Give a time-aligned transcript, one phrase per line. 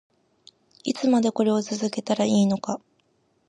[0.83, 2.81] いつまでこれを続けたらいいのか